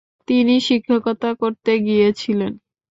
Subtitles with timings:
[0.27, 2.51] তিনি শিক্ষকতা করে গিয়েছিলেন।